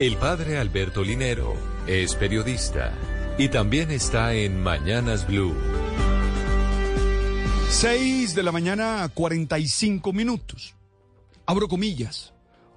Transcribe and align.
El 0.00 0.16
padre 0.16 0.58
Alberto 0.58 1.02
Linero 1.02 1.56
es 1.88 2.14
periodista 2.14 2.94
y 3.36 3.48
también 3.48 3.90
está 3.90 4.32
en 4.32 4.62
Mañanas 4.62 5.26
Blue. 5.26 5.52
6 7.68 8.32
de 8.36 8.42
la 8.44 8.52
mañana, 8.52 9.10
45 9.12 10.12
minutos. 10.12 10.76
Abro 11.46 11.66
comillas. 11.66 12.32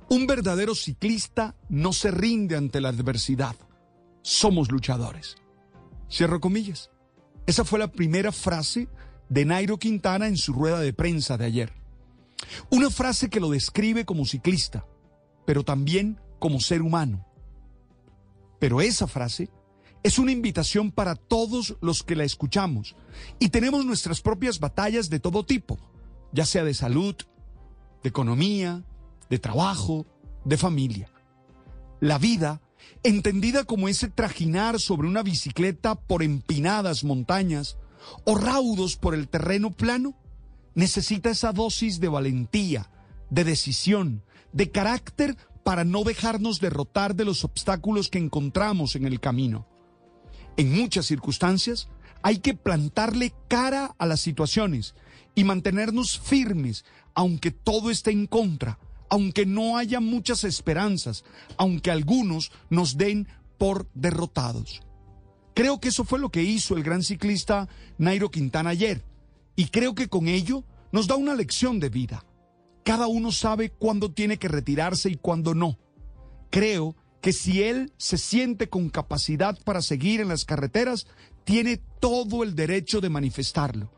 Un 0.09 0.25
verdadero 0.25 0.73
ciclista 0.73 1.55
no 1.69 1.93
se 1.93 2.09
rinde 2.09 2.57
ante 2.57 2.81
la 2.81 2.89
adversidad. 2.89 3.55
Somos 4.23 4.71
luchadores. 4.71 5.35
Cierro 6.09 6.39
comillas. 6.39 6.89
Esa 7.45 7.63
fue 7.63 7.77
la 7.77 7.91
primera 7.91 8.31
frase 8.31 8.87
de 9.29 9.45
Nairo 9.45 9.77
Quintana 9.77 10.25
en 10.25 10.37
su 10.37 10.53
rueda 10.53 10.79
de 10.79 10.91
prensa 10.91 11.37
de 11.37 11.45
ayer. 11.45 11.73
Una 12.71 12.89
frase 12.89 13.29
que 13.29 13.39
lo 13.39 13.51
describe 13.51 14.05
como 14.05 14.25
ciclista, 14.25 14.87
pero 15.45 15.63
también 15.63 16.19
como 16.41 16.59
ser 16.59 16.81
humano. 16.81 17.23
Pero 18.59 18.81
esa 18.81 19.05
frase 19.05 19.51
es 20.01 20.17
una 20.17 20.31
invitación 20.31 20.91
para 20.91 21.15
todos 21.15 21.77
los 21.81 22.01
que 22.01 22.15
la 22.15 22.23
escuchamos 22.23 22.95
y 23.37 23.49
tenemos 23.49 23.85
nuestras 23.85 24.21
propias 24.21 24.59
batallas 24.59 25.11
de 25.11 25.19
todo 25.19 25.45
tipo, 25.45 25.77
ya 26.33 26.45
sea 26.45 26.63
de 26.63 26.73
salud, 26.73 27.15
de 28.01 28.09
economía, 28.09 28.83
de 29.29 29.37
trabajo, 29.37 30.07
de 30.43 30.57
familia. 30.57 31.11
La 31.99 32.17
vida, 32.17 32.59
entendida 33.03 33.63
como 33.63 33.87
ese 33.87 34.09
trajinar 34.09 34.79
sobre 34.79 35.07
una 35.07 35.21
bicicleta 35.21 35.93
por 35.93 36.23
empinadas 36.23 37.03
montañas 37.03 37.77
o 38.25 38.33
raudos 38.33 38.97
por 38.97 39.13
el 39.13 39.29
terreno 39.29 39.69
plano, 39.69 40.17
necesita 40.73 41.29
esa 41.29 41.51
dosis 41.51 41.99
de 41.99 42.07
valentía, 42.07 42.89
de 43.29 43.43
decisión, 43.43 44.23
de 44.53 44.71
carácter 44.71 45.37
para 45.63 45.83
no 45.83 46.03
dejarnos 46.03 46.59
derrotar 46.59 47.15
de 47.15 47.25
los 47.25 47.43
obstáculos 47.43 48.09
que 48.09 48.19
encontramos 48.19 48.95
en 48.95 49.05
el 49.05 49.19
camino. 49.19 49.67
En 50.57 50.73
muchas 50.73 51.05
circunstancias 51.05 51.87
hay 52.23 52.39
que 52.39 52.53
plantarle 52.53 53.33
cara 53.47 53.95
a 53.97 54.05
las 54.05 54.21
situaciones 54.21 54.95
y 55.35 55.43
mantenernos 55.43 56.19
firmes 56.19 56.85
aunque 57.13 57.51
todo 57.51 57.89
esté 57.89 58.11
en 58.11 58.27
contra, 58.27 58.79
aunque 59.09 59.45
no 59.45 59.77
haya 59.77 59.99
muchas 59.99 60.43
esperanzas, 60.43 61.23
aunque 61.57 61.91
algunos 61.91 62.51
nos 62.69 62.97
den 62.97 63.27
por 63.57 63.89
derrotados. 63.93 64.81
Creo 65.53 65.79
que 65.79 65.89
eso 65.89 66.05
fue 66.05 66.19
lo 66.19 66.29
que 66.29 66.43
hizo 66.43 66.77
el 66.77 66.83
gran 66.83 67.03
ciclista 67.03 67.67
Nairo 67.97 68.31
Quintana 68.31 68.69
ayer 68.69 69.03
y 69.55 69.65
creo 69.65 69.95
que 69.95 70.07
con 70.07 70.27
ello 70.27 70.63
nos 70.91 71.07
da 71.07 71.15
una 71.15 71.35
lección 71.35 71.79
de 71.79 71.89
vida. 71.89 72.25
Cada 72.83 73.07
uno 73.07 73.31
sabe 73.31 73.69
cuándo 73.69 74.11
tiene 74.11 74.37
que 74.37 74.47
retirarse 74.47 75.09
y 75.09 75.15
cuándo 75.15 75.53
no. 75.53 75.77
Creo 76.49 76.95
que 77.21 77.33
si 77.33 77.61
él 77.63 77.93
se 77.97 78.17
siente 78.17 78.67
con 78.67 78.89
capacidad 78.89 79.57
para 79.63 79.81
seguir 79.81 80.21
en 80.21 80.27
las 80.27 80.45
carreteras, 80.45 81.05
tiene 81.43 81.77
todo 81.99 82.43
el 82.43 82.55
derecho 82.55 82.99
de 82.99 83.09
manifestarlo. 83.09 83.91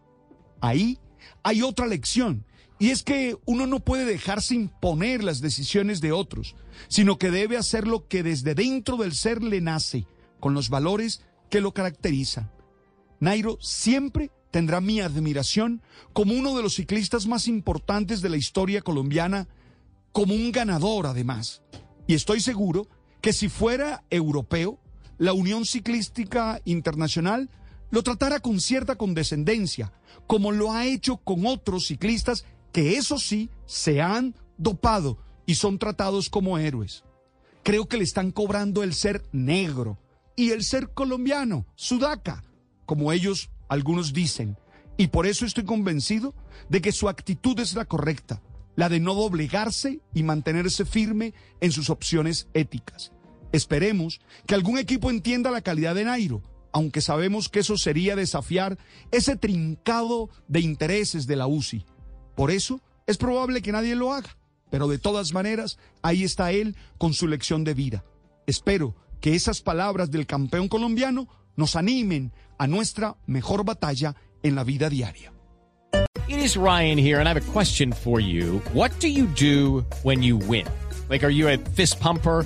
Ahí 0.60 1.00
hay 1.42 1.62
otra 1.62 1.88
lección, 1.88 2.46
y 2.80 2.90
es 2.90 3.04
que 3.04 3.38
uno 3.46 3.66
no 3.66 3.80
puede 3.80 4.04
dejarse 4.06 4.56
imponer 4.56 5.24
las 5.24 5.40
decisiones 5.40 6.02
de 6.02 6.12
otros, 6.12 6.56
sino 6.90 7.18
que 7.18 7.32
debe 7.32 7.58
hacer 7.58 7.88
lo 7.88 8.08
que 8.08 8.24
desde 8.24 8.56
dentro 8.56 8.98
del 8.98 9.14
ser 9.14 9.42
le 9.42 9.62
nace, 9.62 10.06
con 10.40 10.54
los 10.54 10.70
valores 10.70 11.22
que 11.50 11.62
lo 11.62 11.74
caracterizan. 11.74 12.52
Nairo 13.22 13.58
siempre 13.62 14.32
tendrá 14.54 14.82
mi 14.82 15.02
admiración 15.02 15.82
como 16.14 16.36
uno 16.36 16.56
de 16.56 16.62
los 16.62 16.76
ciclistas 16.76 17.26
más 17.26 17.48
importantes 17.48 18.22
de 18.22 18.30
la 18.30 18.38
historia 18.38 18.84
colombiana, 18.84 19.48
como 20.12 20.36
un 20.36 20.52
ganador 20.52 21.08
además. 21.08 21.64
Y 22.06 22.14
estoy 22.14 22.40
seguro 22.40 22.88
que 23.20 23.34
si 23.34 23.50
fuera 23.50 24.04
europeo, 24.12 24.80
la 25.18 25.34
Unión 25.34 25.66
Ciclística 25.66 26.62
Internacional 26.66 27.50
lo 27.90 28.04
tratara 28.04 28.42
con 28.42 28.62
cierta 28.62 28.96
condescendencia, 28.96 29.92
como 30.28 30.52
lo 30.52 30.72
ha 30.72 30.86
hecho 30.86 31.18
con 31.18 31.48
otros 31.48 31.88
ciclistas 31.88 32.46
que 32.72 32.98
eso 32.98 33.18
sí 33.18 33.50
se 33.66 34.04
han 34.04 34.36
dopado 34.60 35.18
y 35.48 35.56
son 35.56 35.80
tratados 35.80 36.30
como 36.30 36.60
héroes. 36.60 37.04
Creo 37.64 37.88
que 37.88 37.98
le 37.98 38.04
están 38.04 38.32
cobrando 38.32 38.84
el 38.84 38.94
ser 38.94 39.24
negro 39.32 39.98
y 40.36 40.52
el 40.52 40.64
ser 40.64 40.94
colombiano, 40.94 41.66
sudaca, 41.74 42.44
como 42.86 43.12
ellos 43.12 43.50
algunos 43.68 44.14
dicen. 44.14 44.58
Y 44.98 45.08
por 45.08 45.26
eso 45.26 45.46
estoy 45.46 45.66
convencido 45.66 46.34
de 46.70 46.82
que 46.82 46.92
su 46.92 47.10
actitud 47.10 47.60
es 47.60 47.74
la 47.74 47.86
correcta 47.86 48.42
la 48.76 48.90
de 48.90 49.00
no 49.00 49.14
doblegarse 49.14 50.00
y 50.14 50.24
mantenerse 50.24 50.86
firme 50.86 51.34
en 51.62 51.72
sus 51.72 51.90
opciones 51.90 52.48
éticas. 52.54 53.12
Esperemos 53.52 54.20
que 54.48 54.56
algún 54.56 54.78
equipo 54.78 55.12
entienda 55.12 55.52
la 55.52 55.62
calidad 55.62 55.96
de 55.96 56.06
Nairo, 56.06 56.42
aunque 56.72 57.02
sabemos 57.02 57.50
que 57.50 57.60
eso 57.60 57.78
sería 57.78 58.16
desafiar 58.16 58.78
ese 59.12 59.36
trincado 59.36 60.30
de 60.48 60.62
intereses 60.62 61.28
de 61.28 61.36
la 61.36 61.46
UCI. 61.46 61.86
Por 62.36 62.50
eso 62.50 62.82
es 63.06 63.18
probable 63.18 63.62
que 63.62 63.72
nadie 63.72 63.96
lo 63.96 64.12
haga, 64.12 64.38
pero 64.72 64.88
de 64.88 64.98
todas 64.98 65.34
maneras 65.34 65.78
ahí 66.02 66.24
está 66.24 66.52
él 66.52 66.76
con 66.98 67.14
su 67.14 67.28
lección 67.28 67.64
de 67.64 67.76
vida. 67.76 68.04
Espero 68.48 68.96
que 69.22 69.36
esas 69.36 69.62
palabras 69.62 70.10
del 70.10 70.26
campeón 70.26 70.68
colombiano 70.68 71.28
nos 71.56 71.76
animen 71.76 72.32
a 72.58 72.68
nuestra 72.68 73.16
mejor 73.28 73.64
batalla 73.64 74.16
en 74.44 74.56
la 74.56 74.64
vida 74.64 74.90
diaria. 74.90 75.32
It 76.28 76.40
is 76.40 76.58
Ryan 76.58 76.98
here, 76.98 77.20
and 77.20 77.28
I 77.28 77.34
have 77.34 77.50
a 77.50 77.52
question 77.52 77.92
for 77.92 78.20
you. 78.20 78.60
What 78.74 78.92
do 79.00 79.08
you 79.08 79.28
do 79.28 79.86
when 80.04 80.24
you 80.24 80.38
win? 80.38 80.66
Like, 81.10 81.24
are 81.24 81.30
you 81.30 81.50
a 81.50 81.58
fist 81.58 82.00
pumper? 82.00 82.46